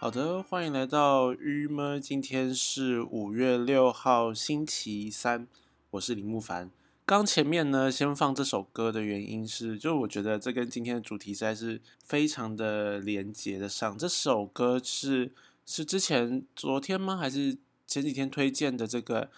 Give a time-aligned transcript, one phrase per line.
[0.00, 2.00] 好的，欢迎来到郁闷。
[2.00, 5.46] 今天是五月六号，星期三。
[5.90, 6.70] 我是林木凡。
[7.04, 13.98] 刚前面呢，先放这首歌的原因是，就我觉得这跟今天的主题实在是非常的连接的上。
[13.98, 15.32] 这首歌是
[15.66, 17.18] 是之前昨天吗？
[17.18, 19.28] 还是前几天推荐的这个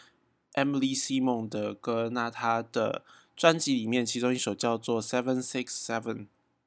[0.54, 2.08] Emily Simon 的歌？
[2.10, 3.02] 那他的
[3.34, 6.26] 专辑里面，其中一首叫做 Seven Six Seven。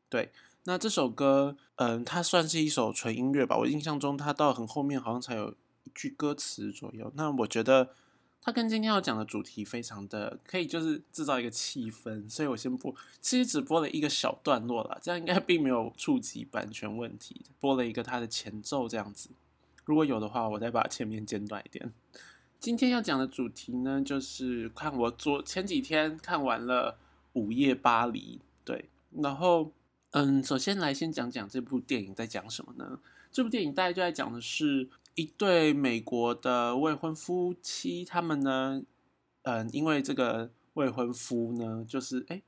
[0.09, 0.33] 对。
[0.67, 3.55] 那这首歌，嗯，它算是一首纯音乐吧。
[3.55, 5.51] 我印象中，它到很后面好像才有
[5.83, 7.11] 一句歌词左右。
[7.15, 7.91] 那我觉得
[8.41, 12.27] 它跟今天要讲的主题非常的可以，就是制造一个气氛。
[12.27, 17.41] 所以我先播，其实只播了一个小段落了，这样应该并没有触及版权问题。
[17.59, 19.29] 播了一个它的前奏这样子，
[19.83, 21.93] 如果有的话，我再把前面剪短一点。
[22.59, 26.93] 今天要讲的主题呢，就是看我昨前几天看完了
[27.39, 28.89] 《午夜巴黎》，对，
[29.21, 29.71] 然后。
[30.15, 32.99] 嗯，首先来先讲讲这部电影在讲什么呢？
[33.33, 38.81] 这部电影大概就在讲的是一对美国的未婚夫妻，他们呢，
[39.41, 42.41] 嗯，因为这个未婚夫呢，就是哎，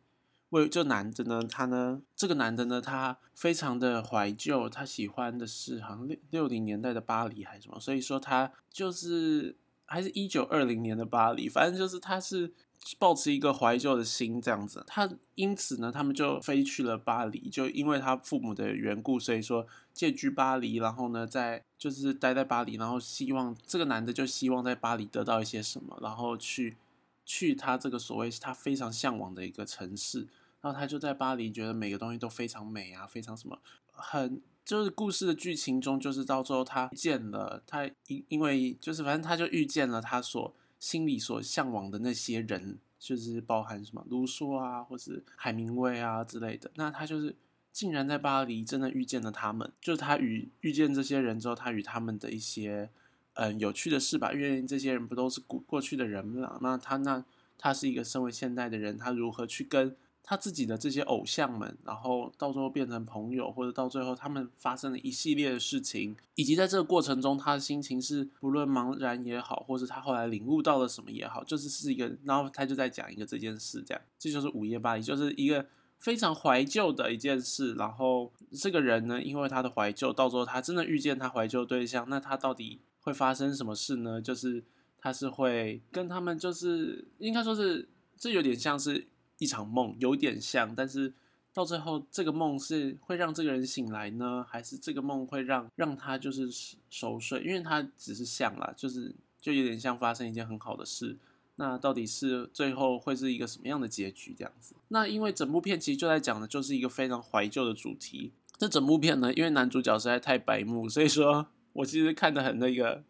[0.51, 12.53] 为这男的呢，他呢，这个男的呢，他非常的怀旧，他喜欢的是好像六六零年代的巴黎还是什么，所以说他就是还是一九二零年的巴黎，反正就是他是。
[12.97, 26.77] 抱持一个怀旧的心，这样子，他因此呢，他们就飞去了巴黎，就因为他父母的缘故，所以说借居巴黎，然后呢，在就是待在巴黎，然后希望这个男的就希望在巴黎得到一些什么，然后去
[27.25, 30.27] 去他这个所谓他非常向往的一个城市，
[30.61, 33.59] 然后他就在巴黎觉得每个东西都非常美啊，非常什么，
[33.91, 40.53] 很就是故事的剧情中，就是到最后他见了他因因为就是反正他就遇见了他所。
[40.79, 46.71] 心里所向往的那些人，就是包含什么卢梭啊，或是海明威啊之类的。
[46.75, 47.35] 那他就是
[47.71, 52.89] 竟然在巴黎真的遇见了他们，就是他与遇见这些人之后，他与他们的一些
[53.33, 54.33] 嗯有趣的事吧。
[54.33, 56.59] 因为这些人不都是过过去的人嘛？
[56.61, 57.23] 那他那
[57.57, 59.95] 他是一个身为现代的人，他如何去跟？
[60.29, 75.65] 他自己的这些偶像们，然后到最后变成朋友，或者到最后他们发生了一系列的事情，以及在这个过程中，他的心情是不论茫然也好，或者他后来领悟到了什么也好，就是是一个，然后他就在讲一个这件事，这样，这就是午夜巴黎，就是一个
[75.97, 77.73] 非常怀旧的一件事。
[77.75, 84.21] 然后这个人呢，因为他的怀旧，到时候他真的遇见他怀旧对象，那他到底会发生什么事呢？
[84.21, 84.61] 就是
[84.99, 89.07] 他是会跟他们，就是应该说是，这有点像是。
[89.37, 91.13] 一场梦有点像，但是
[91.53, 96.47] 到最后，这个梦是会让这个人醒来呢，还是这个梦会让让他就是
[96.89, 97.41] 熟睡？
[97.43, 101.17] 因为他只是像啦，就是就有点像发生一件很好的事。
[101.55, 104.35] 那到底是最后会是一个什么样的结局？
[104.37, 104.75] 这样子？
[104.89, 108.31] 那因为整部片其实就在讲的就是一个非常怀旧的主题。
[108.59, 113.03] 这整部片呢，因为男主角实在太白目，所以说我其实看的很那个，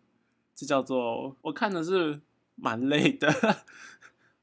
[0.56, 2.22] 这叫做我看的是
[2.56, 3.30] 蛮累的。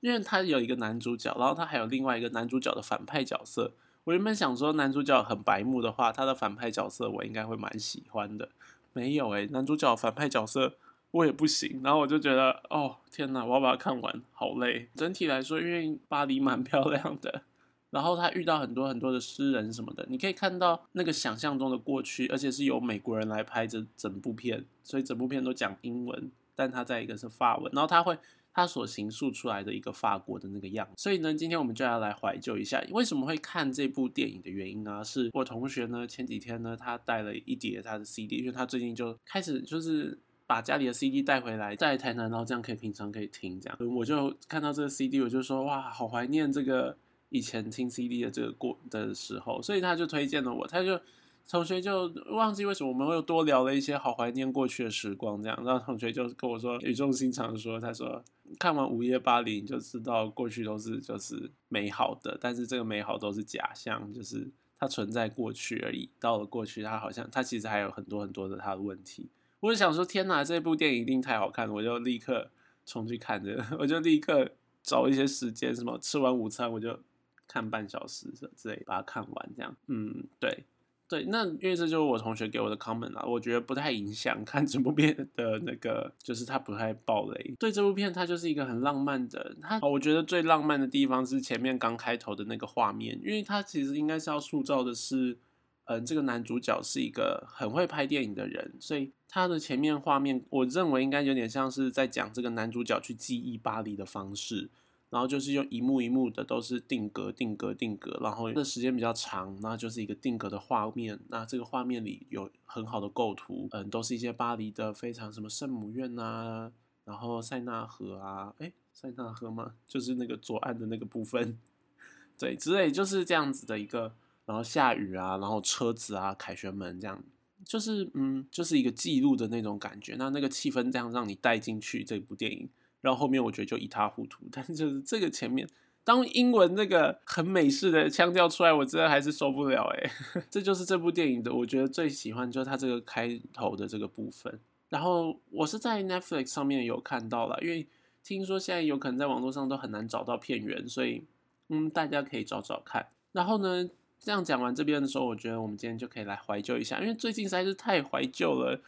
[0.05, 3.73] 因为他有一个男主角，然后他还有另外一个男主角的反派角色。
[4.05, 8.51] 我原本想说男主角很白目的话，他的反派角色我应该会蛮喜欢的。
[8.93, 10.75] 没有诶，男主角反派角色
[11.11, 11.81] 我也不行。
[11.83, 14.91] 然后我就觉得，哦天哪，我要把它看完，好累。
[14.95, 17.41] 整体来说，因为巴黎蛮 漂亮的，
[17.89, 28.19] 然后他遇到很多很多的诗人什么的，你可以看到那个想象中的过去，而且是由美国人来拍这整部片，所以整部片都讲英文，但他在一个是法文，然后他会。
[28.55, 35.03] 他所形塑出来的一个法国的那个样，所以呢，今天我们就要来怀旧一下，为什么会看这部电影的原因呢？
[35.05, 40.17] 是我同学呢前几天呢，他带了一叠他的 CD，因为他最近就开始就是
[40.47, 43.79] 把家里的 CD 带回来，在台南，然后这样可以平常可以听这样。
[43.93, 46.97] 我就看到这个 CD，我就说哇，好怀念这个
[47.31, 51.01] 以前听 CD 的这个过的时候，所以他就推荐了我，他就。
[51.49, 58.25] 同学就忘记为什么我们又多聊了一些好怀念过去的时光，这样，然后同学就跟我说语重心长说，他说
[58.59, 66.09] 看完《午夜巴黎》就知道过去都是就是美好的，但是这个美好都是假象，就是它存在过去而已。
[66.19, 69.29] 到了过去，它好像它其实还有很多很多的它的问题。
[69.61, 72.51] 我就想说，天哪，这部电影一定太好看了，我就立刻
[72.87, 74.51] 冲去看着， 我就立刻
[74.83, 76.99] 找一些时间，什么吃完午餐我就
[77.47, 80.65] 看半小时之类把它看完，这样，嗯，对。
[81.07, 87.55] 对，那因为这就是我同学给我的 comment 啦，我觉得不太影响看这部片的那个，就是它不太暴雷。
[87.59, 95.37] 对这部片，它就是一个很浪漫的，它我觉得最浪漫的地方是前面刚开头的那个画面，因为它其实应该是要塑造的是，
[95.85, 104.71] 嗯，这个男主角是一个很会拍电影的人，所以他的前面画面，我认为应该有点像是在讲这个男主角去记忆巴黎的方式。
[105.11, 111.21] 然后就是用一幕一幕的都是定格、定格、定格，然后那时间比较长，那就是一个定格的画面。
[111.29, 116.73] 那这个画面里有很好的构图，嗯，都是一些巴黎的非常什么圣母院啊，
[117.05, 119.75] 然后塞纳河啊，哎，塞纳河吗？
[119.87, 121.59] 就是那个左岸的那个部分，
[122.37, 124.13] 对，之类就是这样子的一个，
[124.47, 127.23] 然后下雨啊，然后车子啊，凯旋门这样，
[127.65, 130.17] 就是嗯，就是一个记录的那种感觉。
[130.17, 132.69] 那那个气氛这样让你带进去这部电影。
[133.05, 135.69] 然后后面我觉得就一塌糊涂， 但是就是这个前面，
[136.05, 140.11] 当英文那个很美式的腔调出来，我真的还是受不了哎。
[140.51, 144.59] 这就是这部电影的，我觉得最喜欢就是它这个开头的这个部分。
[144.89, 147.87] 然后我是在 Netflix 上面有看到了，因为
[148.23, 151.25] 听说现在有可能在网络上都很难找到片源，所以
[151.69, 153.07] 嗯，大家可以找找看。
[153.33, 153.87] 然后呢，
[154.19, 158.81] 这样讲完这边的时候，我觉得我们今天就可以来怀旧一下，因为最近实在是太怀旧了。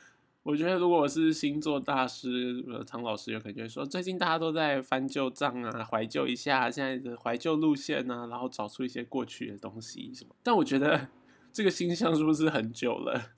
[0.46, 10.30] 我觉得如果我是星座大师，呃，唐老师有可能就会说，最近大家都在翻旧账啊，怀旧一下现在的怀旧路线啊，然后找出一些过去的东西什么。
[10.44, 11.08] 但我觉得
[11.52, 13.32] 这个星象是不是很久了？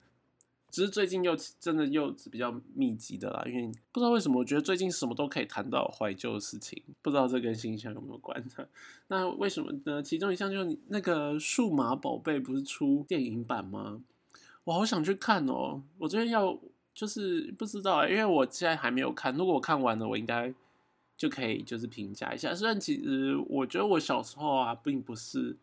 [0.70, 8.69] 只是最近又真的又比较密集的啦，因为不知道为什么，我觉得最近什么都可以谈到怀旧的事情，不知道这跟星象有没有关的？
[9.06, 10.02] 那为什么呢？
[10.02, 14.02] 其中一项就是你那个数码宝贝不是出电影版吗？
[14.64, 16.61] 我好想去看哦，我这边要。
[16.98, 19.32] 就是不知道，因为我现在还没有看。
[19.36, 20.52] 如果我看完了，我应该
[21.16, 22.52] 就可以就是评价一下。
[22.52, 25.56] 虽然其实我觉得我小时候啊，并不是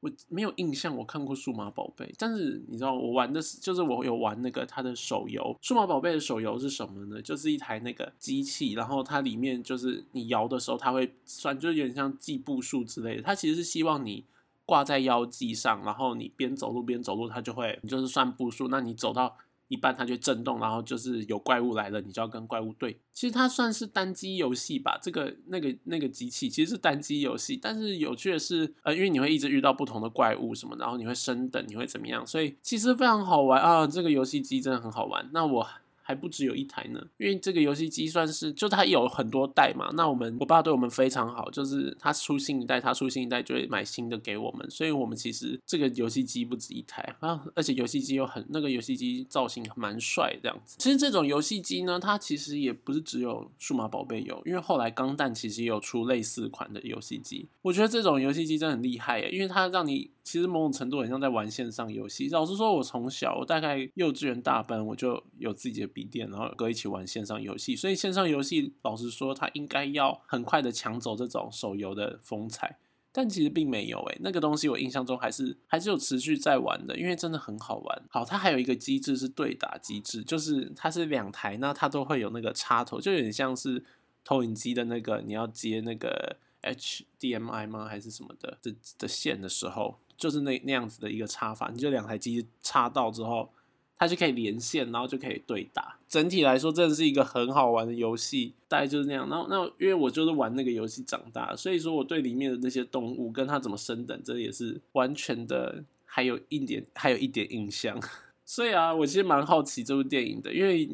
[0.00, 5.56] 我没有印象我看过数码宝贝，但是你知道我玩的是，就是我有玩那个它的手游。
[5.62, 7.22] 数码宝贝的手游是什么呢？
[7.22, 13.22] 就是一台那个机器，然后它里面就是你摇的时候，它会算，就是有点像计步数之类的。
[13.22, 14.24] 它其实是希望你
[14.66, 18.66] 挂在腰际上，然后你边走路边走路，它就会就是算步数。
[18.66, 19.36] 那你走到
[19.72, 23.00] 一般它就震动，然后就是有怪物来了，你就要跟怪物对。
[23.14, 33.86] 其实它算是单机游戏吧，这个那个那个机器其实是单机游戏，但是有趣的是，呃，因为你会一直遇到不同的怪物什么，然后你会升等，你会怎么样，所以其实非常好玩啊！
[33.86, 35.28] 这个游戏机真的很好玩。
[35.32, 35.66] 那我。
[36.12, 39.90] 还不只有一台呢，因为这个游戏机算是就它有很多代嘛。
[39.94, 44.70] 那我们我爸对我们非常好，就是他出新一代，他出新一代就会买新的给我们。
[44.70, 50.76] 所以我们其实这个游戏机不止一台啊，而且游戏机又很那个游戏机造型蛮帅这样子。
[50.78, 57.48] 其实这种游戏机呢，它其实也不是只有数码宝贝有，因为后来钢弹其实也有出类似款的游戏机。
[57.62, 60.11] 我觉得这种游戏机真的很厉害耶，因为它让你。
[60.24, 62.28] 其实某种程度很像在玩线上游戏。
[62.28, 67.74] 老实说，我从小我大概幼稚园大班我就有自己的笔电，然后哥一起玩线上游戏。
[67.74, 72.78] 所以线上游戏，老实说，它应该要很快的抢走这种手游的风采。
[73.14, 78.02] 但其实并没有诶，那个东西我印象中还是还是有持续在玩的，因为真的很好玩。
[78.08, 83.84] 好，它还有一个机制是对打机制，就是它是两台，那它都会有那个插头，就有点像是
[84.24, 87.86] 投影机的那个，你要接那个 HDMI 吗？
[87.86, 89.98] 还是什么的的的线的时候。
[90.22, 93.50] 就是那那样子的一个插法，你就两台机插到之后，
[93.98, 95.98] 它就可以连线，然后就可以对打。
[96.08, 99.28] 整体来说，真的是一个很好玩的游戏，大概就是那样。
[99.28, 108.00] 然后那因为我就是玩那个游戏长大，所以说我对里面的那些动物跟它怎么升等，这也是完全的还有一点还有一点印象。
[108.46, 110.88] 所以啊，我其实蛮好奇这部电影的，因为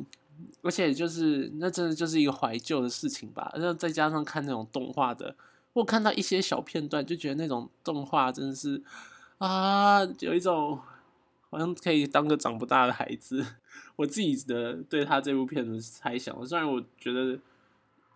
[0.62, 3.52] 而且就是那真的就是一个怀旧的事情吧。
[3.54, 5.35] 然后再加上看那种动画的，
[5.75, 8.82] 我看到一些小片段，就觉得那种动画真的是。
[9.38, 10.80] 啊，有一种
[11.50, 13.45] 好像可以当个长不大的孩子。
[13.97, 17.38] 我自己的对他这部片的猜想，虽然我觉得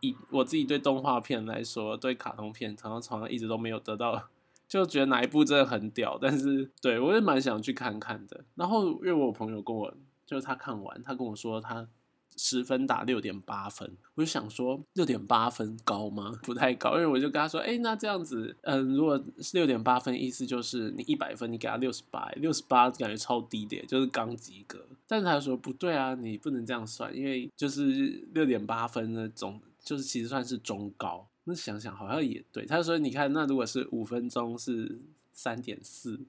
[0.00, 4.28] 以我自己对动画片来说，对卡通片常常常常一直都没有得到，
[4.68, 6.18] 就觉得哪一部真的很屌。
[6.20, 8.44] 但是对我也蛮想去看看的。
[8.54, 9.94] 然后因为我朋友跟我，
[10.26, 11.88] 就是他看完，他跟我说他。
[12.36, 16.38] 十分打六点八分，我就想说六点八分高吗？
[16.42, 24.84] 不太高，因为我就跟他说，哎，那这样子，嗯，如果是六点八分，意思就是你一百分，你给他六十八，六十八感觉超低的，就是刚及格。
[25.06, 31.28] 但是他说不对啊，你不能这样算，因为就是六点八分的总，就是其实算是中高。
[31.44, 35.00] 那想想好像也对，他说你看，那如果是五分钟是
[35.32, 36.20] 三点四。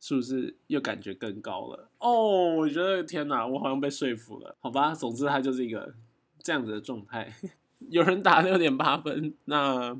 [0.00, 1.90] 是不是又感觉更高了？
[1.98, 4.56] 哦，我觉得天哪，我好像被说服了。
[4.60, 5.94] 好吧，总之它就是一个
[6.42, 7.32] 这样子的状态。
[7.90, 9.98] 有人打六点八分，那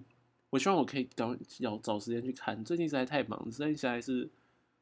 [0.51, 2.65] 我希望我可以找要找时间去看。
[2.65, 4.31] 最近实在太忙，实在实在是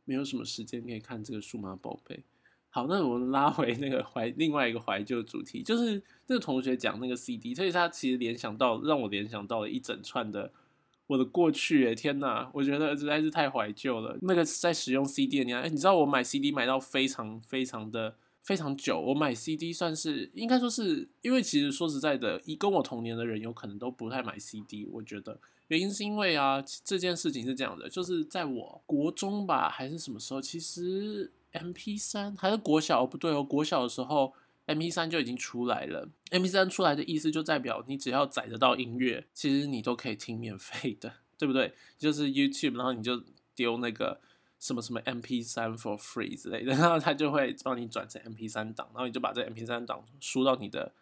[0.05, 2.23] 没有什么时间可以看这个数码宝贝。
[2.69, 10.53] 好，那我们拉回那个怀另外一个怀旧主题，就是这个同学讲那个 CD，所以他其实联想到让我联想到了一整串的。
[11.07, 12.51] 我的过去，哎，天哪！
[12.53, 14.19] 我觉得实在是太怀旧了。
[14.23, 19.01] 那个在使用 CD 的年代，你知道我买 CD 买到非常非常的非常久。
[19.01, 24.85] 我买 CD 算是应该说是因为其实说实在的，一跟我同年的人有可能都不太买 CD。
[24.91, 34.33] 我觉得原因是因为啊，这件事情是这样的，就是在我国中吧还是什么时候，其实 MP 三还是国小不对哦，国小的时候
[34.67, 36.09] MP 三就已经出来了。
[36.31, 41.75] MP 三出来的意思就代表你只要载得到音乐，其实你都可以听免费的，对不对？
[41.97, 43.23] 就是 YouTube，然后你就
[43.55, 44.21] 丢那个。
[44.59, 50.95] 什么什么 MP 三 for free 之类的，然后他就会帮你转成 MP 三档，然后你就把这 MP 三档输到你的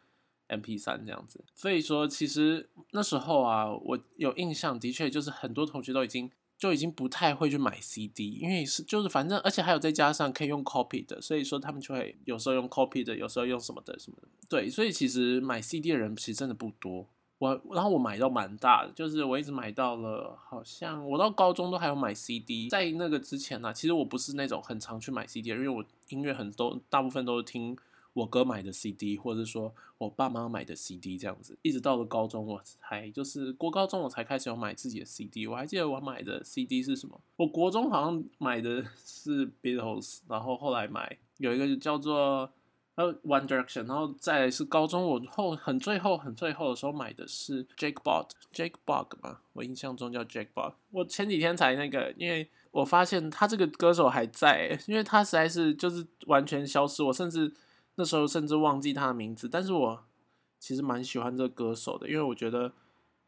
[0.48, 1.42] MP 三这样子。
[1.54, 6.28] 所以说，其实那时候啊，我有印象，的确就是很多同学都已经
[6.64, 14.28] 就已经不太会去买 CD，因为是就是反正，而且还有再加上可以用 copy 的，所以说他们就会有时候用 copy 的，有时候用什么的什么的。
[14.48, 17.06] 对，所以其实买 CD 的人其实真的不多。
[17.36, 22.70] 我然后我买到蛮大的，就是我一直买到了，好像我到高中都还有买 CD。
[22.70, 27.76] 在那个之前呢，其实我不是那种很常去买 CD，因为我音乐很多，大部分都是听
[28.14, 31.58] 我哥买的 CD，或者说我爸妈买的 CD 这样子。
[31.60, 35.46] 一直到了高中，我才就是过高中我才开始有买自己的 CD。
[35.46, 37.20] 我还记得我买的 CD 是什么？
[37.36, 42.50] 我国中好像买的是 Beatles，然后后来买有一个叫做。
[42.96, 50.74] 呃 One Direction，然后再是高中，我后很最后很最后的时候买的是 Jake Bug，Jake Bug 吧，我印象中叫 Jake Bog。
[50.92, 57.52] 我前几天才那个，因为我发现他这个歌手还在，因为他实在是就是完全消失，我甚至
[57.96, 60.04] 那时候甚至忘记他的名字，但是我
[60.58, 62.72] 其实蛮喜欢这个歌手的，因为我觉得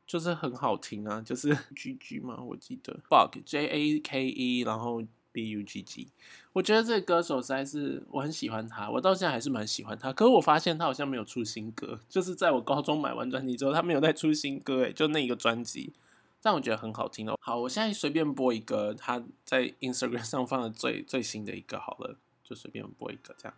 [0.06, 5.02] 就是很好听啊，就是 G G 嘛，我记得 Bug J A K E，然后。
[5.36, 6.08] B U G G，
[6.54, 10.10] 我觉得这个歌手实在是我很喜欢他，我到现在还是蛮喜欢他。
[10.10, 15.92] 可是我发现他好像没有出新歌，就是在我高中买完专辑之后，他没有再出新歌，诶，就那一个专辑，
[16.40, 17.38] 但我觉得很好听哦。
[17.38, 23.54] 好，我现在随便播一个他在 Instagram 上放的最最新的一个好了，就随便播一个这样。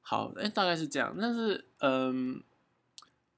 [0.00, 1.14] 好，哎，大概是这样。
[1.18, 2.42] 但是，嗯，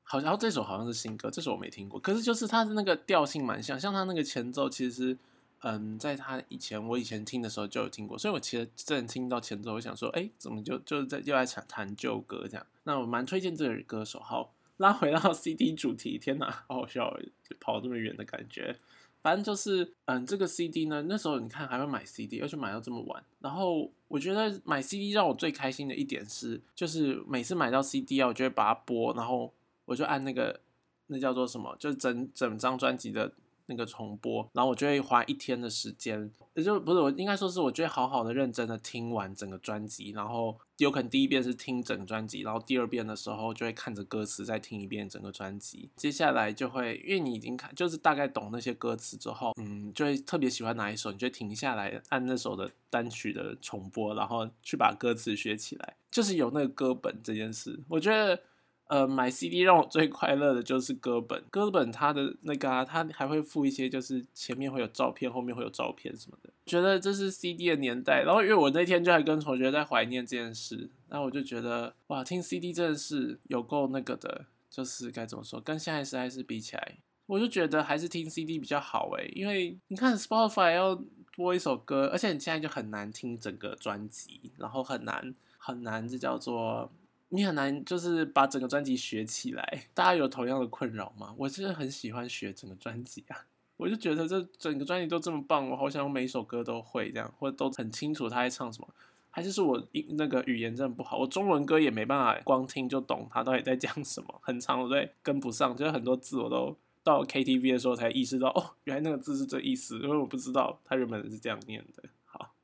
[0.02, 1.98] 好像这首好像是新歌，这首我没听过。
[1.98, 5.16] 可是，就是它的那个调性蛮像，像它那个前奏，其实，
[5.60, 8.18] 嗯，在他以前我以前听的时候就有听过。
[8.18, 12.66] 所以我其实真听到前奏，我想说，哎，怎么就就是在又在弹弹旧歌这样？
[12.84, 14.20] 那我蛮推荐这个歌手。
[14.20, 17.16] 好，拉回到 CD 主题，天哪，好好笑，
[17.58, 18.78] 跑这么远的感觉。
[19.26, 23.20] 反正就是，嗯，这个 CD 呢，那时候你看还会买 CD，而且买到这么晚。
[23.40, 29.52] 然后我觉得买 CD 让我最开心的一点是，就是每次买到 CD 啊，我就会把它播，然后
[29.84, 30.60] 我就按那个
[31.08, 33.32] 那叫做什么，就是整整张专辑的。
[33.66, 45.90] 那个重播，然后我就会花一天的时间，也就不是我应该说是我就会好好的认真的听完整个专辑，然后有可能第一遍是听整专辑，然后第二遍的时候就会看着歌词再听一遍整个专辑。
[45.96, 58.40] 接下来就会因为你已经看就是大概懂那些歌词之后，嗯，就会特别喜欢哪一首，你就停下来按那首的单曲的重播，然后去把歌词学起来，就是有那个歌本这件事，我觉得。
[58.88, 66.50] 呃，买 CD 让我最快乐的就是歌本，歌本它的那个啊，它还会附一些，就是前面会有照片，后面会有照片什么的。
[66.66, 81.02] 觉得这是 CD 的年代，然后因为我那天就还跟同学在怀念这件事，那我就觉得哇，听 CD 真的是有够那个的，就是该怎么说，跟现在实在是比起来，我就觉得还是听 CD 比较好诶，因为你看 Spotify 要
[81.34, 86.88] 播一首歌，而且你现在就很难听整个专辑，然后很难很难，这叫做。
[87.28, 91.34] 你很难就是把整个专辑学起来，大家有同样的困扰吗？
[91.36, 98.88] 我真的很喜欢学整个专辑啊，我就觉得这整个专辑都这么棒，我好想每一首歌都会这样，或者都很清楚他在唱什么。
[99.30, 112.04] 还是是我那个语言真的不好，我中文歌也没办法光听就懂他到底在讲什么，很长我都跟不上，就是很多字我都到 KTV 的时候才意识到，哦，原来那个字是这意思，因为我不知道他原本是这样念的。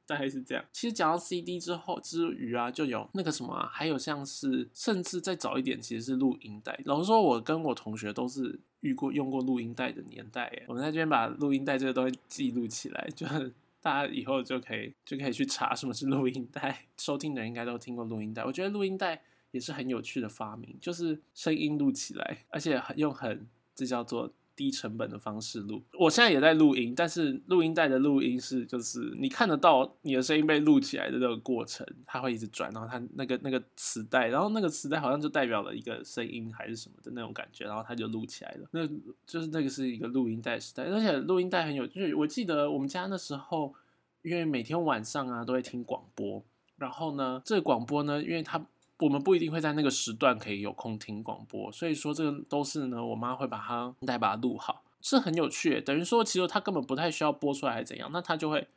[0.06, 0.64] 大概是这样。
[0.72, 6.78] 其实讲到 CD 之后之余啊，就有那个什么啊，还有像是甚至再早一点，其实是录音带。
[6.84, 10.44] 老实说，我跟我同学都是遇过用过录音带的年代。
[10.44, 13.26] 哎，我们在这边把录音带这个东西记录起来，就
[13.80, 16.86] 大家以后就可以就可以去查什么是录音带。
[16.98, 18.44] 收听的人应该都听过录音带。
[18.44, 24.30] 我觉得录音带也是很有趣的发明，就是声音录起来，而且用很这叫做。
[24.54, 38.68] 低成本的方式录，我现在也在录音，但是录音带的录音是就是你看得到你的声音被录起来的这个过程，它会一直转，然后它那个那个磁带，然后那个磁带好像就代表了一个声音还是什么的那种感觉，然后它就录起来了。
[38.72, 38.86] 那
[39.26, 43.74] 就是那个是一个录音带时代，而且录音带很有，就是我记得我们家那时候，
[44.22, 46.44] 因为每天晚上啊都会听广播，
[46.76, 48.66] 然后呢，这个广播呢，因为它。
[49.02, 55.80] 我们不一定会在那个时段可以有空听广播，所以说这个都是呢，我妈会把它带把它录好，是很有趣。
[55.80, 58.08] 等于说，其实它根本不太需要播出来，还是怎样？
[58.12, 58.68] 那它就会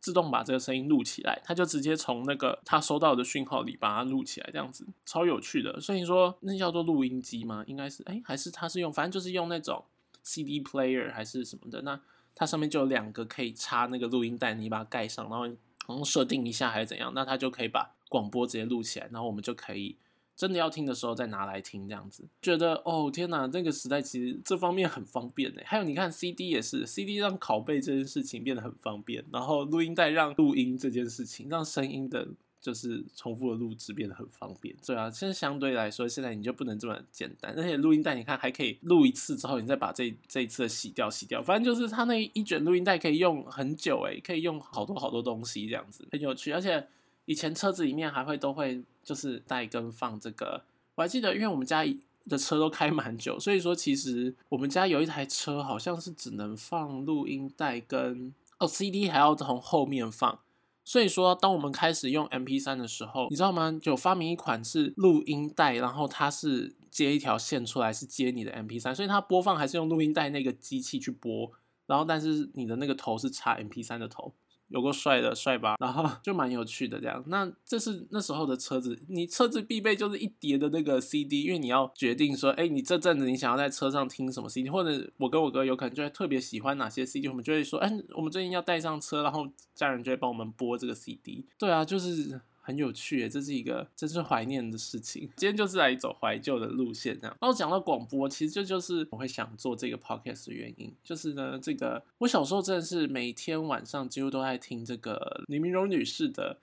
[0.00, 5.78] 自动把这个声音录起来，它就直接从那个它收到的讯号里把它录起来，这样子超有趣的。
[5.78, 7.62] 所以说，那叫做录音机吗？
[7.66, 9.84] 应该是，哎，还是它是用，反正就是用那种
[10.22, 11.82] CD player 还是什么的。
[11.82, 12.00] 那
[12.34, 15.46] 它上面就有两个可以插那个录音带，你把它盖上，然后
[15.86, 19.96] 好像设定一下还是怎样，那它就可以把广播直接录起来，然后我们就可以
[20.36, 25.60] 真的要听的时候再拿来听，这样子觉得哦天哪，那个时代其实这方面很方便呢。
[25.64, 32.28] 还有你看 CD 也是，CD 让拷贝这件事情变得很方便，然后录音带让录音这件事情让声音的。
[32.64, 46.52] 就是重复的录制变得很方便，对啊，现在相对来说，现在你就不能这么简单，而且录音带你看还可以录一次之后，你再把这这一次的洗掉洗掉，反正就是它那一卷录音带可以用很久诶，可以用好多好多东西这样子，很有趣。
[46.52, 46.88] 而且
[47.26, 50.62] 以前车子里面还会都会就是带跟放这个，
[50.94, 51.84] 我还记得，因为我们家
[52.28, 60.38] 的车都开蛮久，所以说其实我们家有一台车好像是只能放录音带跟哦 CD 还要从后面放。
[60.86, 63.80] 所以说，当我们开始用 M P 三的时候，你知道吗？
[63.84, 71.50] 有发明一款是录音带，然后它是接一条线出来，是接你的 M P 三，所以它播放还是用录音带那个机器去播，
[71.86, 74.34] 然后但是你的那个头是插 M P 三的头。
[74.74, 77.22] 有个帅的帅吧，然后 就蛮有趣的这样。
[77.28, 91.46] 那这是那时候的车子，你车子必备就是一叠的那个 CD，因为你要决定说，哎，你这阵子你想要在车上听什么 CD，或者我跟我哥有可能就会特别喜欢哪些 CD，我们就会说，哎，我们最近要带上车，然后家人就会帮我们播这个 CD。
[91.56, 92.40] 对啊，就是。
[92.66, 95.28] 很有趣，这是一个真是怀念的事情。
[95.36, 97.36] 今天就是来走怀旧的路线，这样。
[97.38, 100.90] 然后讲到广播，其实这就是我会想做这个 podcast 的原因。
[101.04, 106.56] 就是呢，这个我小时候真的是每天晚上几乎都在听这个李明荣女士的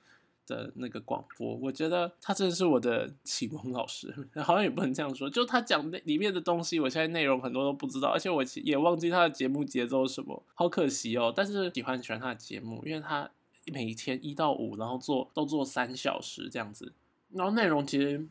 [0.47, 1.55] 的那个广播。
[1.57, 4.11] 我觉得她真的是我的启蒙老师，
[4.43, 5.29] 好像也不能这样说。
[5.29, 11.31] 就她讲那里面的东西，我现在内容很多都不知道，而且我也忘记她的节目节奏什么，好可惜哦。
[11.35, 13.29] 但是喜欢喜欢她的节目，因为她。
[13.65, 16.93] 每天一到五，然后做都做三小时这样子，
[17.29, 18.25] 然后内容其实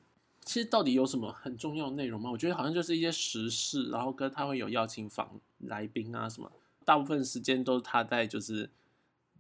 [0.45, 2.31] 其实到底有什么很重要的内容吗？
[2.31, 6.51] 我觉得好像就是一些时事，然后跟他会有邀请访来宾啊什么，
[6.85, 8.69] 大部分时间都是他在就是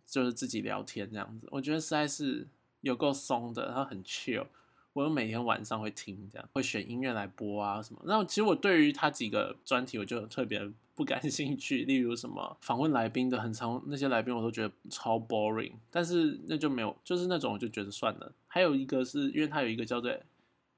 [0.06, 2.46] 就是自己聊天这样子，我觉得实在是
[2.82, 4.46] 有够松的，然后很 chill。
[4.92, 8.00] 我有每天晚上会听这样，会选音乐来播啊什么。
[8.04, 10.70] 那其实我对于他几个专题，我就特别。
[10.92, 18.30] 不感兴趣，例如什么访问来宾的很长，那些来宾我都觉得超 boring，但是那就没有，就是那种我就觉得算了。
[18.46, 20.14] 还有一个是因为他有一个叫做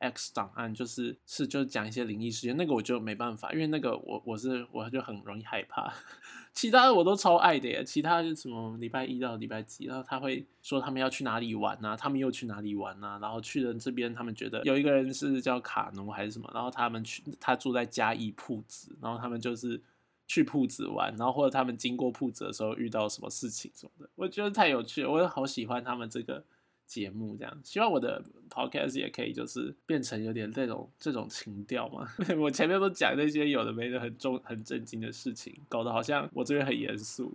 [0.02, 5.92] X 档案，就是是就讲一些灵异事件，那个我就没办法，因为那个我我是我就很容易害怕。
[6.52, 19.80] 其他的我都超爱的耶，其他就什么礼拜一到礼拜几，然后他会说他们要去哪里玩呐，他们又去哪里玩呐，然后去了这边，他们觉得有一个人是叫卡奴还是什么，然后他们去他住在嘉义铺子，然后他们就是。
[20.24, 26.42] 去铺子玩，然后或者他们经过铺子的时候遇到什么事情什么的，我觉得太有趣，我也好喜欢他们这个
[26.92, 27.34] 节目。
[27.36, 32.06] 这样，希望我的 podcast 也可以就是变成有点这种这种情调嘛。
[32.38, 37.34] 我前面都讲那些有的没的很重很震惊的事情，搞得好像我这边很严肃，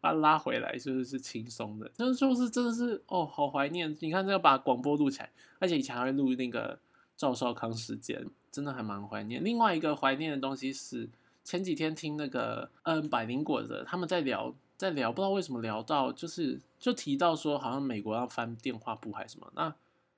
[0.00, 1.90] 把它拉回来就是是轻松的。
[1.96, 3.96] 但是就是真的是哦，好怀念。
[4.00, 6.78] 你看这个把广播录起来，而且以前还会录那个
[7.16, 9.42] 赵少康时间，真的还蛮怀念。
[9.42, 11.08] 另外一个怀念的东西是。
[11.44, 19.74] 前几天听那个嗯百灵果的，他们在聊，在聊，不知道为什么聊到，就是就提到说，好像美国要翻电话簿还是什么，那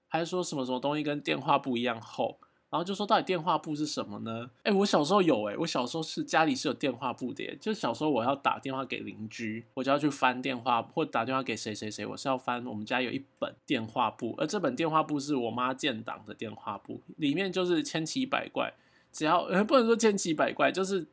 [0.06, 2.36] 还是说什么什么东西跟电话簿一样厚，
[2.68, 4.50] 然后就说到底电话簿是什么呢？
[4.64, 18.74] 哎，我小时候有哎，我小时候是家里是有电话簿的，就小时候我要打电话给邻居，我就要去翻电话，或打电话给谁谁谁，我是要翻我们家有一本电话簿，而这本电话簿是我妈建档的电话簿，里面就是千奇百怪，
[19.10, 21.06] 只要呃不能说千奇百怪，就是。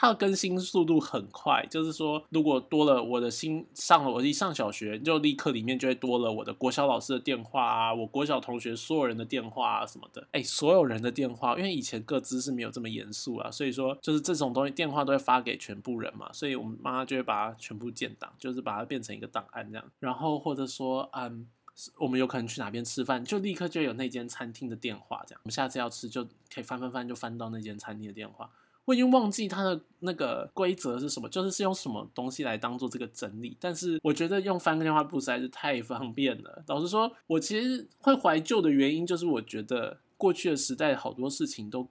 [0.00, 21.48] 它的更新速度很快，就是说，如果多了我的新上了，我一上小学就立刻里面就会多了我的国小老师的电话啊，我国小同学所有人的电话啊什么的，哎，所有人的电话，因为以前各自是没有这么严肃啊，所以说就是这种东西电话都会发给全部人嘛，所以我们妈妈就会把它全部建档，就是把它变成一个档案这样，然后或者说，嗯，
[21.96, 26.22] 我们有可能去哪边吃饭，就立刻就有那间餐厅的电话这样，我们下次要吃就
[26.54, 28.48] 可以翻翻翻就翻到那间餐厅的电话。
[28.88, 33.54] 我已经忘记它的那个规则是什么，就是是用什么东西来当做这个整理。
[33.60, 36.64] 但是我觉得用翻个电话簿实在是太方便了。
[36.68, 41.86] 老实说，我其实会怀旧的原因，就是我觉得过去的时代好多事情都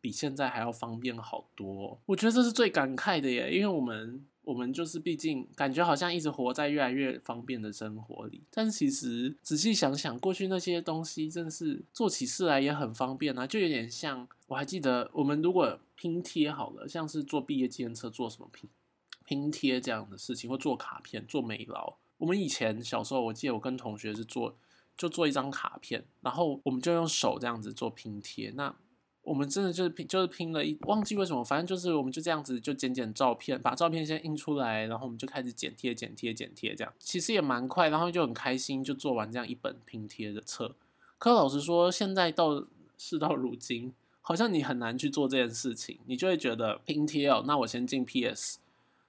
[0.00, 2.00] 比现在还要方便好多。
[2.06, 4.24] 我觉得这是最感慨的耶，因为我们。
[4.42, 18.68] 我们就是毕竟感觉好像一直活在越来越方便的生活里，但其实仔细想想，过去那些东西真的是做起事来也很方便啊，就有点像我还记得我们如果拼贴好了，像是做毕业纪念册做什么拼
[19.24, 21.94] 拼贴这样的事情，或做卡片、做美劳。
[22.16, 24.56] 我们以前小时候，我记得我跟同学是做
[24.96, 28.50] 就做一张卡片，然后我们就用手这样子做拼贴。
[28.56, 28.74] 那
[29.22, 40.74] 我们真的就是拼，就是拼了一忘记为什么，反正就是我们就这样子就剪剪照片，把照片先印出来，然后我们就开始剪贴、剪贴、剪贴，这样其实也蛮快，然后就很开心，就做完这样一本拼贴的册。
[41.18, 42.66] 可老实说，现在到
[42.98, 43.94] 事到如今，
[44.30, 48.60] 好像你很难去做这件事情，你就会觉得拼贴哦，那我先进 PS，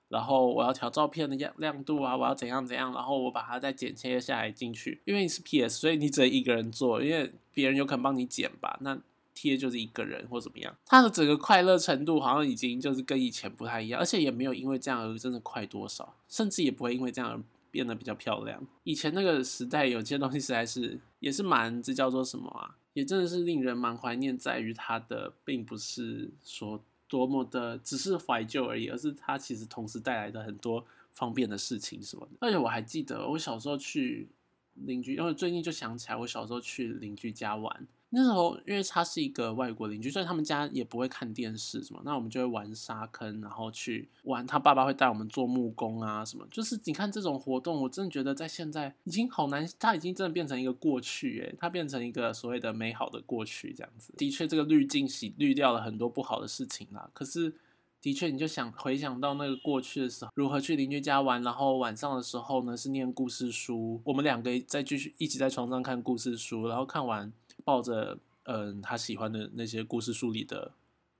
[0.09, 8.99] 然后我要调照片的亮亮度啊，我要怎样怎样，然后我把它再剪切下来进去，因为你是 PS，所以你只能一个人做，因为别人有可能帮你剪吧，那。
[9.33, 18.61] 贴就是一个人或怎么样，他的整个快乐程度好像已经就是跟以前不太一样，而且也没有因为这样而真的快多少，甚至也不会因为这样而变得比较漂亮。
[18.83, 22.75] 以前那个时代有些东西实在是也是蛮，这叫做什么啊？
[22.93, 32.37] 也真的是令人蛮怀念，在于它的并不是说多么的只是怀旧而已，而是它其实同时带来的很多方便的事情什么的。
[32.41, 34.27] 而且我还记得我小时候去
[34.75, 37.87] 邻居，因为最近就想起来我小时候去邻居家玩。
[38.13, 42.01] 那时候，因为他是一个外国邻居，所以他们家也不会看电视什么。
[42.03, 44.45] 那我们就会玩沙坑，然后去玩。
[44.45, 46.45] 他爸爸会带我们做木工啊什么。
[46.51, 54.13] 就是你看这种活动，我真的觉得在现在已经好难，它已经真的变成一个过去，诶，它变成一个所谓的美好的过去这样子。
[54.17, 57.09] 的确，这个滤镜洗滤掉了很多不好的事情啦。
[57.13, 57.53] 可是，
[58.01, 67.31] 的确，你就想回想到那个过去的时候，如何去邻居家玩，然后晚上的时候呢是念故事书，我们两个再继续一起在床上看故事书，然后看完。
[67.63, 70.71] 抱着嗯他喜欢的那些故事书里的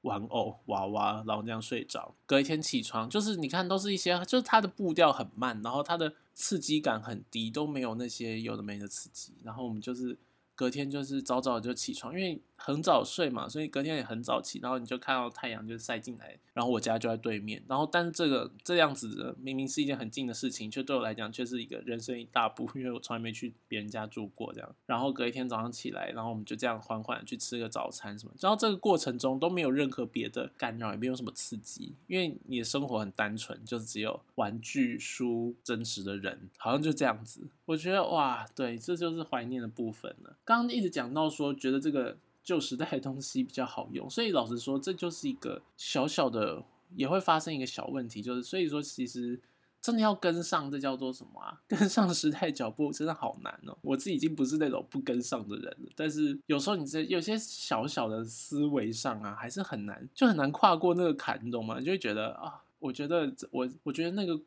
[0.02, 2.14] 玩偶娃娃，然后那样睡着。
[2.26, 9.34] 隔一天起床，就是你看都是一些，就是他的步调很慢，然后他的刺激感很低，都没有那些有的没的刺激。
[9.44, 10.18] 然后我们就是
[10.56, 12.42] 隔天就是早早就起床，因为。
[12.64, 24.76] 很早睡嘛，所以隔天也很早起，然后你就看到太阳就晒进来，然后我家就在对面，然后但是这个这样子的明明是一件很近的事情，却对我来讲却是一个人生一大步，因为我从来没去别人家住过这样。
[24.86, 37.42] 然后隔一天早上起来，然后我们就这样缓缓去吃个早餐什么，然后这个过程中都没有任何别的干扰，也没有什么刺激，因为你的生活很单纯，就只有玩具、书、真实的人，好像就这样子。
[37.66, 40.36] 我觉得哇，对，这就是怀念的部分了。
[40.44, 42.18] 刚刚一直讲到说，觉得这个。
[42.44, 46.64] 旧时代的东西比较好用，所以老实说，这就是一个小小的，
[46.96, 49.40] 也会发生一个小问题，就是所以说，其实
[49.82, 51.62] 真的要跟上，这叫做什么啊？
[51.68, 53.78] 跟上时代脚步真的好难哦。
[53.82, 61.80] 我自己已经不是那种不跟上的人了，但是有时候你这有些小小的思维上啊，还是很难，就很难跨过那个坎，你懂吗？
[61.80, 64.40] 就会觉得啊，我觉得我，我觉得那个。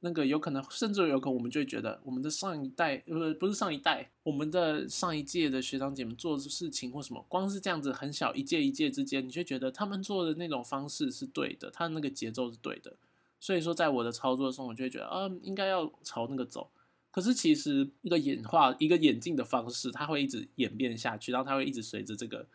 [0.00, 12.94] 那个有可能，甚至有可能，我们就会觉得我们的上一代，呃，不是上一代，我们的上一届的学长姐们做的事情或什么，光是这样子很小一届一届之间，你就觉得他们做的那种方式是对的，他的那个节奏是对的。
[13.38, 16.70] 所以说，在我的操作中，我就会觉得，啊，应该要朝那个走。
[17.10, 22.46] 可是其实一个演化，一个演进的方式，它会一直演变下去，然后它会一直随着这个。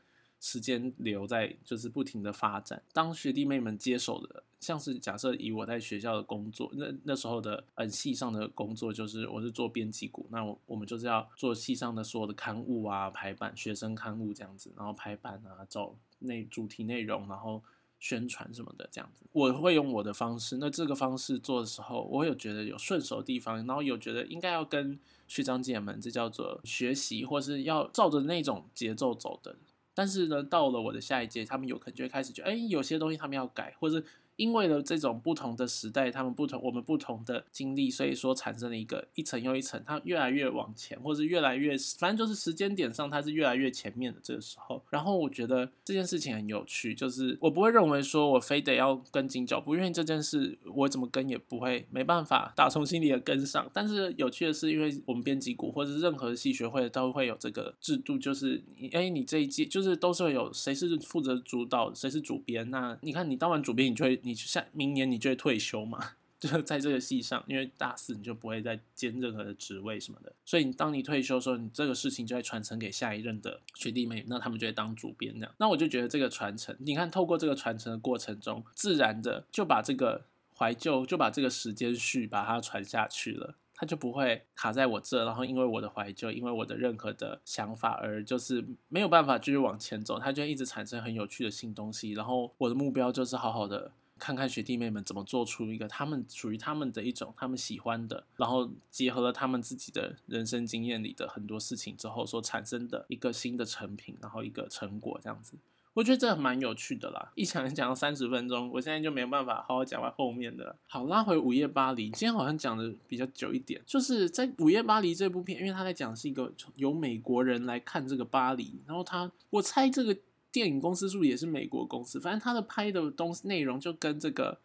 [0.46, 2.80] 时间流在就是不停的发展。
[2.94, 17.64] 当学弟妹们接手的，像是假设以我在学校的工作，那那时候的嗯系上的工作就是我是做编辑股，那我我们就是要做系上的所有的刊物啊排版，学生刊物这样子，然后排版啊找内主题内容，然后
[18.00, 19.26] 宣传什么的这样子。
[19.32, 29.56] 我会用我的方式，那这个方式做的时候，我有觉得有顺手的地方，然后有觉得应该要跟学长姐们这叫做学习，或是要照着那种节奏走的。
[29.96, 34.04] 但是呢，到了我的下一届，他们有可能就会开始觉得，哎，有些东西他们要改，或者。
[34.36, 44.84] 因为了这种不同的时代，他们不同，我们不同的经历，所以说产生了一个一层又一层，它越来越往前，或是越来越，反正就是时间点上它是越来越前面的这个时候。
[44.90, 53.66] 然后我觉得这件事情很有趣，就是我不会认为说我非得要跟紧脚步，因为这件事我怎么跟也不会没办法打从心里的跟上。
[53.72, 62.70] 但是有趣的是，因为我们编辑股或者是任何系学会都会有这个制度，就是你哎，你这一届就是都是会有谁是负责主导，谁是主编。
[62.70, 64.20] 那你看你当完主编，你就会。
[64.26, 66.14] 你下明年你就会退休嘛？
[66.38, 75.56] 就是在这个系上，因为大四你就不会再兼任何的职位什么的，所以你当你退休的时候，你这个事情就会传承给下一任的学弟妹，那他们就会当主编这样。
[75.58, 80.26] 那我就觉得这个传承，你看透过这个传承的过程中，自然的就把这个
[80.58, 83.56] 怀旧，就把这个时间序把它传下去了。
[83.78, 92.12] 他就不会卡在我这，然后因为我的怀旧，因为我的任何的想法而就是没有办法继续往前走，他就一直产生很有趣的新东西。
[92.12, 105.54] 然后我的目标就是好好的看看学弟妹们怎么做出一个他们属于他们的一种他们喜欢的，然后结合了他们自己的人生经验里的很多事情之后所产生的一个新的成品，然后一个成果这样子。
[105.94, 110.76] 我觉得这蛮有趣的啦，一讲讲了三十分钟，我现在就没有办法好好讲完后面的。
[110.88, 120.14] 好，拉回《午夜巴黎》，今天好像讲的比较久一点，就是在《午夜巴黎》这部片，因为他在讲是一个由美国人来看这个巴黎，然后他，我猜这个
[120.56, 122.18] 电影公司是不是也是美国公司？
[122.18, 124.60] 反正他的拍的东西内容就跟这个，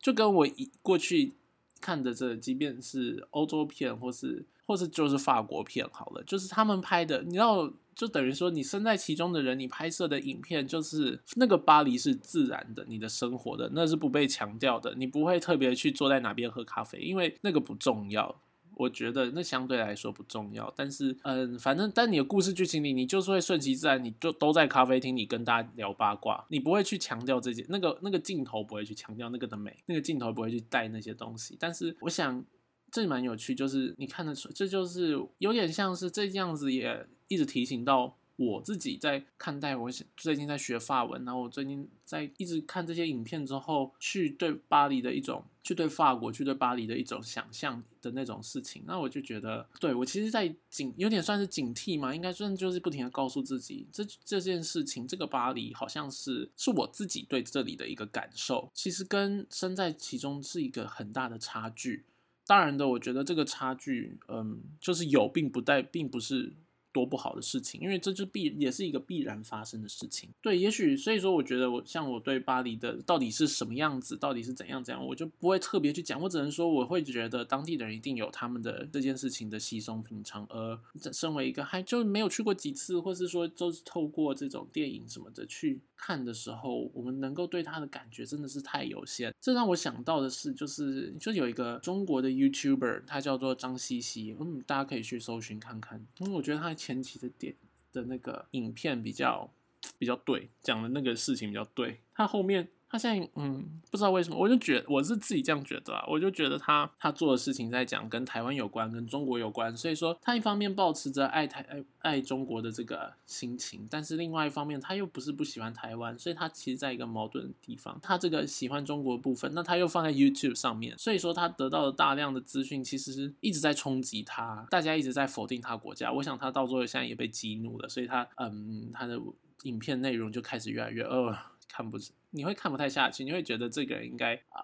[0.00, 1.34] 就跟我以过去
[1.80, 7.72] 看的这，即便是欧洲片或是或是就是法国片好了，就是他们拍的，你知道。
[7.92, 14.94] 就等于说，你身在其中的人，你拍摄的影片就是那个巴黎是自然的，你的生活的，那是不被强调的。
[14.94, 18.40] 你不会特别去坐在哪边喝咖啡，因为那个不重要。
[18.80, 20.72] 我觉得那相对来说不重要。
[20.76, 31.56] 但是，嗯，反正但你的故事剧情里，你就是会顺其自然，你就都在咖啡厅里跟大家聊八卦，你不会去强调这些，那个那个镜头不会去强调那个的美，那个镜头不会去带那些东西。
[31.60, 32.44] 但是，我想
[32.90, 37.06] 这蛮有趣，就是你看得出，这就是有点像是这样子也。
[37.30, 62.04] 一直提醒到我自己在看待我最近在学法文，然后我最近在一直看这些影片之后，去对巴黎的一种，去对法国，去对巴黎的一种想象的那种事情，那我就觉得，对我其实，在警有点算是警惕嘛，应该算就是不停的告诉自己，这这件事情，这个巴黎好像是是我自己对这里的一个感受，其实跟身在其中是一个很大的差距。
[62.46, 66.54] 当然的，我觉得这个差距，嗯，就是有，并不带，并不是。
[66.92, 70.28] 多不好的事情，因为这就必也是一个必然发生的事情。
[70.40, 76.20] 对，也许所以说，我觉得我像我对巴黎的到底是什么样子，到底是怎样怎样，我就不会特别去讲。
[76.20, 80.44] 我只能说，我会觉得当地的人一定有他们的这件事情的稀松平常。
[80.48, 80.78] 而
[81.12, 89.32] 身为一个还就没有去过几次，或是说就是透过这种电影什么的去看的时候，我们能够对他的感觉真的是太有限。
[89.40, 96.74] 这让我想到的是，就是就有一个中国的 YouTuber，他叫做张茜茜，嗯，大家可以去搜寻看看，因为我觉得他。
[96.80, 97.54] 前期的点
[97.92, 99.52] 的那个影片比较
[99.98, 102.70] 比较对，讲的那个事情比较对，他后面。
[102.90, 129.16] 他现在嗯，不知道为什么，我就觉我是自己这样觉得啊，我就觉得他他做的事情在讲跟台湾有关，跟中国有关，所以说他一方面保持着爱台爱爱中国的这个心情，但是另外一方面他又不是不喜欢台湾，所以他其实在一个矛盾的地方，他这个喜欢中国部分，那他又放在 YouTube 上面，所以说他得到的大量的资讯其实是一直在冲击他，大家一直在否定他国家，我想他到最后现在也被激怒了，所以他嗯他的
[129.62, 131.36] 影片内容就开始越来越呃
[131.70, 131.96] 看不。
[132.32, 134.62] 你会看不太下去，你会觉得这个人应该啊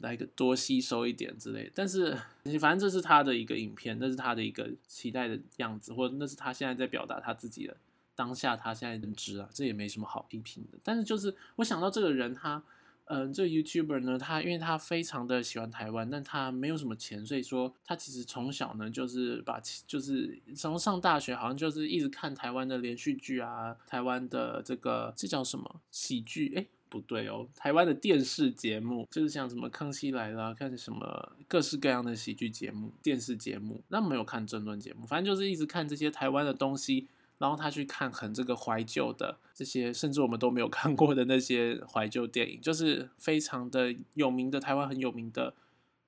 [0.00, 1.70] 来个多吸收一点之类。
[1.74, 7.76] 但是你反正这是他的一个影片，那是他的一个期待的样子，或者那是他现在在表达他自己的
[8.16, 10.78] 当下，他现在认知啊，这也没什么好批评的。
[10.82, 12.60] 但是就是我想到这个人，他
[13.06, 26.66] 嗯，这个 YouTuber 呢，他因为他非常的喜欢台湾，但他没有什么钱，所以说他其实从小呢就是把就是从上大学好像就是一直看台湾的连续剧啊，台湾的这个这叫什么喜剧哎。
[26.86, 37.08] 不对哦，台湾的电视节目就是像什么《康熙来了》，看什么各式各样的喜剧节目、电视节目，那没有看争论节目，反正就是一直看这些台湾的东西。
[37.38, 45.54] 然后他去看很这个怀旧的这些，甚至我们都没有看过的那些怀旧电影，就是非常的有名的台湾很有名的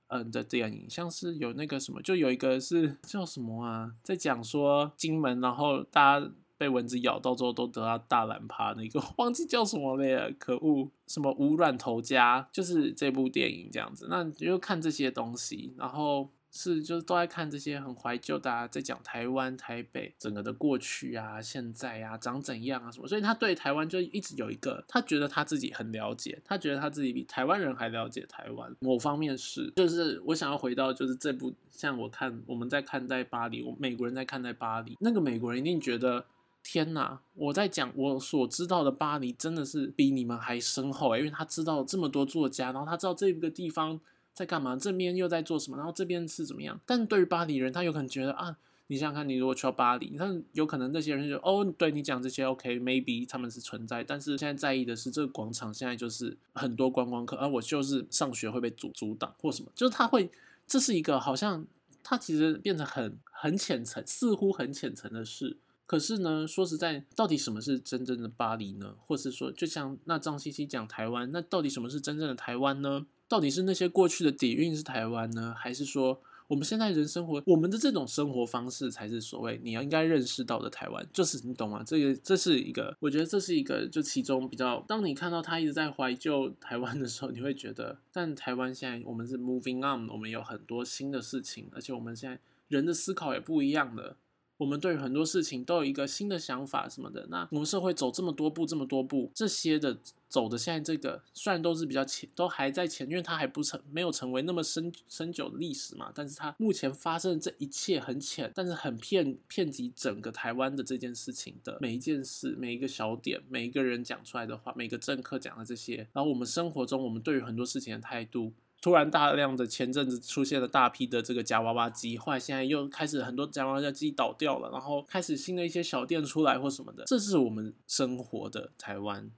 [0.08, 6.30] 嗯的电影，像是有那个什么，就有一个是叫什么啊，在讲说金门，然后大家。
[6.58, 10.90] 被蚊子咬到之后都得到大懒趴，那个 忘记叫什么了，可恶！
[11.06, 14.06] 什么无卵头家，就是这部电影这样子。
[14.08, 23.06] 那就看这些东西，然后是就是都在看这些很怀旧的，在讲台湾、台北整个的过去啊、现在啊、长怎样啊什么。
[23.06, 28.74] 所以他对台湾就一直有一个，他觉得他自己很了解，他觉得他自己比台湾人还了解台湾。
[28.80, 36.26] 某方面是，就是我想要回到就是这部，像我看我们在看待巴黎，我美国人在看待巴黎，那个美国人一定觉得。
[36.68, 37.20] 天呐！
[37.34, 44.00] 我在讲我所知道的巴黎，真的是比你们还深厚诶，因为他知道这么多作家，然后他知道这个地方
[44.36, 46.78] 在干嘛，这边又在做什么，然后这边是怎么样。
[46.84, 48.54] 但对于巴黎人，他有可能觉得啊，
[48.88, 60.30] 你想想看，你如果去到巴黎，你看有可能那些人就哦，对你讲这些 OK，maybe 他们是存在，但是现在在意的是这个广场现在就是很多观光客，而我就是上学会被阻阻挡或什么，就是他会，
[60.66, 61.66] 这是一个好像
[62.02, 65.56] 他其实变成很很浅层，似乎很浅层的事。
[65.86, 68.96] 可是呢，说实在，到底什么是真正的巴黎呢？
[69.06, 73.06] 或是说，就像那张西西讲台湾，那到底什么是真正的台湾呢？
[73.28, 81.82] 到底是那些过去的底蕴是台湾呢，还是说我们现在人生活，我们的这种生活方式才是所谓你要应该认识到的台湾，就是你懂吗？
[81.84, 94.16] 这个这是一个，我觉得这是一个就其中比较，当你看到他一直在怀旧台湾的时候，你会觉得，但台湾现在我们是 moving on，我们有很多新的事情，而且我们现在人的思考也不一样了。
[94.56, 97.26] 我们对于很多事情都有一个新的想法什么的。
[97.28, 106.10] 那我们社会走这么多步，这么多步，这些的走的现在这个虽然都是比较前，都还在前，因为它还不成没有成为那么深深久的历史嘛。
[106.14, 118.52] 但是它目前发生的这一切很浅，但是很遍遍及整个台湾的这件事情的每一件事，每一个小点，每一个人讲出来的话，每个政客讲的这些，然后我们生活中我们对于很多事情的态度。
[118.86, 129.28] 突然大量的前阵子出现了大批的这个夹娃娃机，后来现在又开始很多夹娃娃机倒掉了，然后开始新的一些小店出来或什么的，这是我们生活的台湾。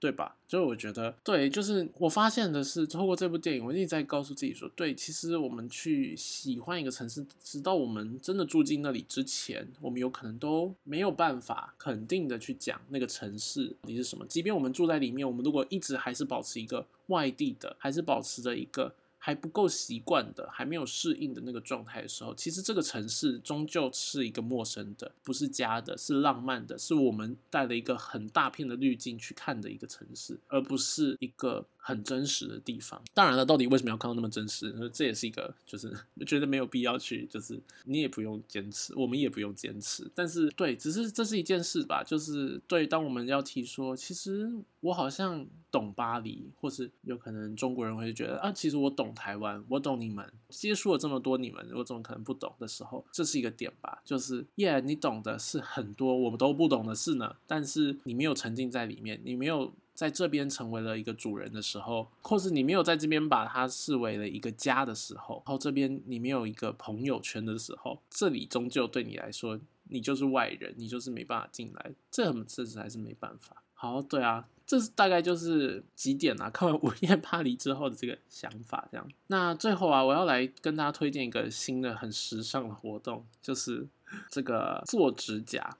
[0.00, 0.36] 对吧？
[0.46, 14.24] 就我觉得，对，就是我发现的是，透过这部电影，我一直在告诉自己说，对，其实我们去喜欢一个城市，直到我们真的住进那里之前，我们有可能都没有办法肯定的去讲那个城市你是什么。
[14.26, 18.94] 即便我们住在里面，我们如果一直还是保持一个外地的，还是保持着一个。
[19.28, 33.00] 还不够习惯的，还没有适应的那个状态的时候，其实这个城市终究是一个陌生的，不是家的，是浪漫的，是我们带了一个很大片的滤镜去看的一个城市，而不是一个很真实的地方。
[33.14, 34.90] 当然了，到底为什么要看到那么真实？
[34.92, 35.90] 这也是一个，就是
[36.26, 40.06] 觉得没有必要去，就是你也不用坚持，我们也不用坚持。
[40.14, 45.46] 但是，对，只是这是一件事吧，就是对，当我们要提说，其实我好像。
[45.70, 54.00] 懂巴黎，或是有可能中国人会觉得啊，其实我懂台湾，我懂你们，接触了这么多你们，我怎么可能不懂的时候，这是一个点吧？
[54.02, 69.58] 就是耶，你懂的是很多我们都不懂的事呢，但是你没有沉浸在里面，你没有在这边成为了一个主人的时候，或是你没有在这边把它视为了一个家的时候，然后这边你没有一个朋友圈的时候，这里终究对你来说，
[69.88, 73.60] 你就是外人，你就是没办法进来，这这实还是没办法。
[73.74, 74.46] 好，对啊。
[74.64, 76.48] 这是大概就是几点啊？
[76.48, 79.08] 看完《午夜巴黎》之后的这个想法，这样。
[79.26, 83.88] 那最后啊，我要来跟大家推荐一个新的、很时尚的活动，就是
[84.30, 85.76] 这个做指甲。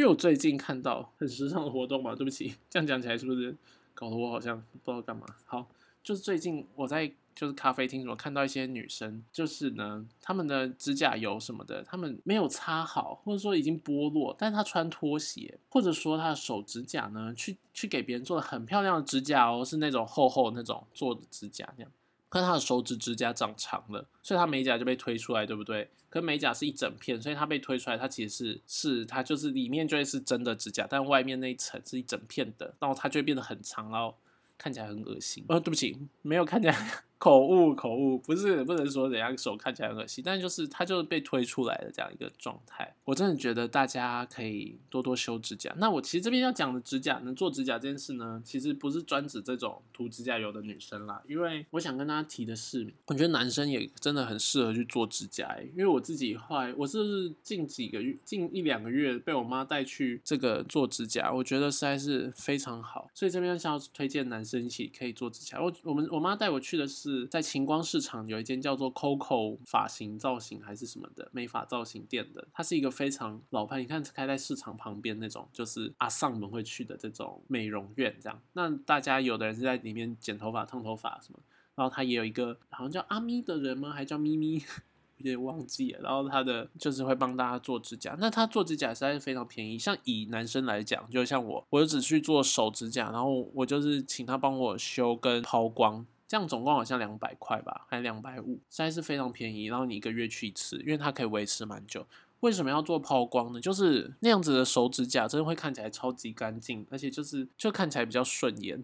[0.00, 3.54] 因为我最近看到很时尚的活动嘛，对不起，这样讲起来是不是
[3.92, 5.26] 搞得我好像不知道干嘛？
[5.44, 5.68] 好，
[6.02, 7.12] 就是最近我在。
[7.32, 21.90] 就是咖啡厅，我看到一些女生，就是呢，她们的指甲油什么的，她们没有擦好，或者说已经剥落，但她穿拖鞋，或者说她的手指甲呢，去去给别人做的很漂亮的指甲哦，是那种厚厚那种做的指甲那样，
[22.30, 25.90] 可他的手指指甲长长了，所以他美甲就被推出来，对不对？
[26.08, 34.16] 可美甲是一整片，所以它被推出来，它其实是是它就是里面就会是真的指甲，但外面那一层是一整片的，然后它就会变得很长，然后
[34.58, 35.44] 看起来很恶心。
[35.48, 37.04] 呃，对不起，没有看起来。
[37.20, 42.96] 口误，口误，不是不能说人家手看起来很恶心，但就是它就是被推出来的这样一个状态。
[43.04, 45.70] 我真的觉得大家可以多多修指甲。
[45.76, 55.54] 那我其实这边要讲的指甲，能做指甲这件事呢，其实不是专指这种涂指甲油的女生啦，因为我想跟大家提的是，我觉得男生也真的很适合去做指甲。
[55.72, 65.60] 因为我自己后来，我是近几个月，近一两个月被我妈带去这个做指甲，我觉得实在是非常好，所以这边想要推荐男生一起可以做指甲。
[65.60, 67.09] 我我们我妈带我去的是。
[67.10, 78.40] 是在晴光市场有一间叫做 Coco 发型造型还是什么的美发造型店的，它是一个非常老派，你看开在市场旁边那种，就是阿上们会去的这种美容院这样。
[78.52, 81.40] 那大家有的人是在里面剪头发、烫头发什么，
[81.74, 83.90] 然后他也有一个好像叫阿咪的人吗？
[83.90, 84.62] 还叫咪咪？
[85.18, 86.00] 有点忘记了。
[86.00, 89.78] 然后他的就是会帮大家做指甲，那他做指甲实在是非常便宜。
[89.78, 96.06] 像以男生来讲，就像我，我就只去做手指甲，然后我就是请他帮我修跟抛光。
[96.30, 99.64] 这样总共好像两百块吧，还两百五，实在是非常便宜。
[99.64, 102.06] 然后你一个月去一次，因为它可以维持蛮久。
[102.38, 103.60] 为什么要做抛光呢？
[103.60, 108.80] 就是那样子的手指甲真的会看起来超级干净，而且就是就看起来比较顺眼，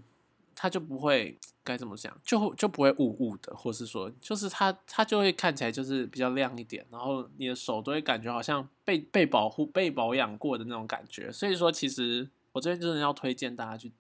[0.57, 11.31] 它就不会该怎么讲，就就不会雾雾的，或是说就是它它就会看起来就是比较亮一点，然后你的手都会感觉好像被被保护、被保养过的那种感觉。
[11.31, 13.93] 所以说，其实我这边真的要推荐大家去。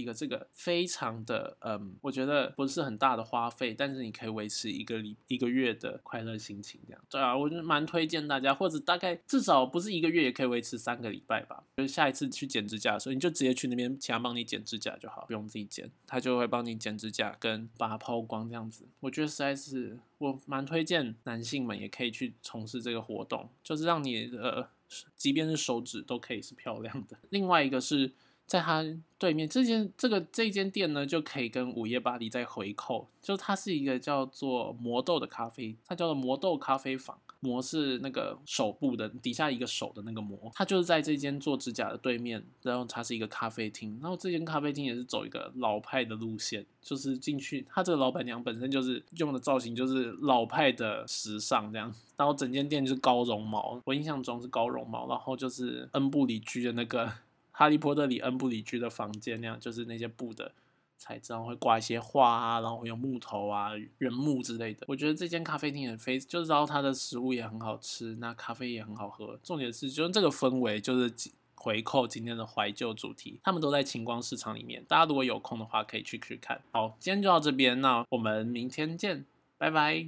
[0.00, 11.62] 一个这个非常的嗯，我觉得不是很大的花费，但是你可以维持一个礼一个月的快乐心情，这样对啊，我就蛮推荐大家，或者大概至少不是一个月也可以维持三个礼拜吧。
[11.76, 18.86] 就是下一次去剪指甲的时候，你就直接去那边请他帮你剪指甲就好，不用自己剪，他就会帮你剪指甲跟把它抛光这样子。
[19.00, 24.68] 我觉得实在是我蛮推荐男性们也可以去从事这个活动，就是让你的
[25.16, 27.16] 即便是手指都可以是漂亮的。
[27.30, 28.12] 另外一个是。
[28.46, 28.84] 在它
[29.18, 37.18] 对面这间这个这间店呢，就可以跟午夜巴黎再回扣，就它是一个叫做魔豆的咖啡，它叫做魔豆咖啡坊。
[37.40, 57.12] 魔是那个手部的底下一个手的那个魔，它就是在这间做指甲的对面，然后它是一个咖啡厅，然后这间咖啡厅也是走一个老派的路线，就是进去，它这个老板娘本身就是用的造型就是老派的时尚这样，然后整间店就是高绒毛，我印象中是高绒毛，然后就是恩布里居的那个
[57.54, 60.52] 哈利波特里恩布里居的房间那样，就是那些布的。
[60.96, 64.86] 材质，然后会挂一些画啊，然后有木头啊、原木之类的。
[64.88, 69.38] 我觉得这间咖啡厅很非，就是然后它的食物也很好吃，那咖啡也很好喝。
[69.42, 71.12] 重点是，就是这个氛围，就是
[71.56, 73.38] 回扣今天的怀旧主题。
[73.42, 76.62] 他们都在晴光市场里面，大家如果有空的话，可以去去看。
[76.70, 79.26] 好，今天就到这边，那我们明天见，
[79.58, 80.06] 拜拜。